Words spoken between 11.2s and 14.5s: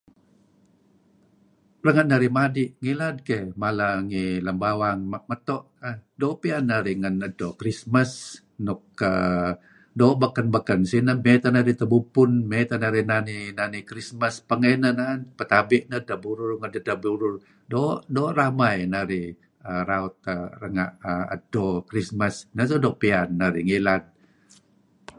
May teh narih tebubpun may teh narih nani, nani Kristmas